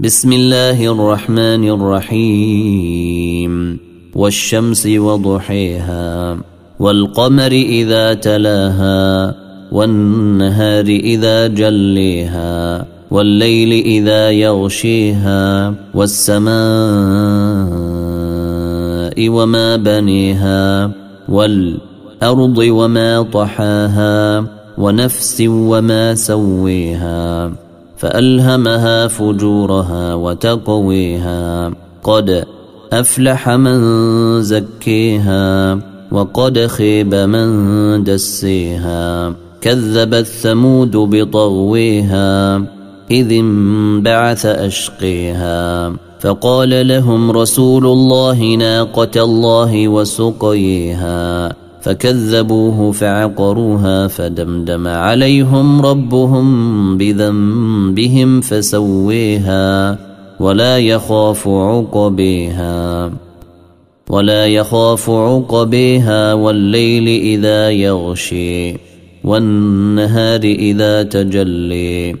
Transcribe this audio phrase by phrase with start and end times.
[0.00, 3.78] بسم الله الرحمن الرحيم.
[4.14, 6.38] والشمس وضحيها
[6.80, 9.34] والقمر إذا تلاها
[9.72, 16.54] والنهار إذا جليها والليل إذا يغشيها والسماء
[19.28, 20.90] وما بنيها
[21.28, 24.46] والأرض وما طحاها
[24.78, 27.52] ونفس وما سويها.
[27.96, 31.72] فألهمها فجورها وتقويها.
[32.02, 32.44] قد
[32.92, 35.78] أفلح من زكيها
[36.12, 39.34] وقد خيب من دسيها.
[39.60, 42.56] كذبت ثمود بطغويها
[43.10, 45.92] إذ انبعث أشقيها.
[46.20, 51.63] فقال لهم رسول الله ناقة الله وسقيها.
[51.84, 56.46] فكذبوه فعقروها فدمدم عليهم ربهم
[56.98, 59.98] بذنبهم فسويها
[60.40, 63.12] ولا يخاف عقبيها
[64.10, 68.76] ولا يخاف عقبيها والليل إذا يغشي
[69.24, 72.16] والنهار إذا تجلي